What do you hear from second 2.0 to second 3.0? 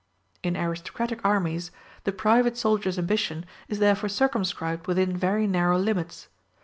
the private soldier's